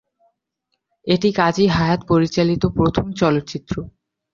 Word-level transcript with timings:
এটি 1.07 1.29
কাজী 1.31 1.65
হায়াৎ 1.67 2.01
পরিচালিত 2.07 2.63
প্রথম 2.77 3.05
চলচ্চিত্র। 3.11 3.75